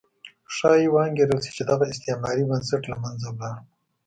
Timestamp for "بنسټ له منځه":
2.49-3.27